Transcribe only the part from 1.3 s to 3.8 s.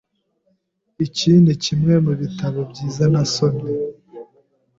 nikimwe mubitabo byiza nasomye.